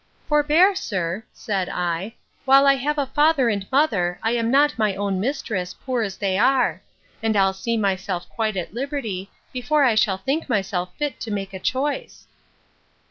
[0.27, 2.15] —Forbear, sir, said I;
[2.45, 6.17] while I have a father and mother, I am not my own mistress, poor as
[6.17, 6.81] they are;
[7.21, 11.53] and I'll see myself quite at liberty, before I shall think myself fit to make
[11.53, 12.25] a choice.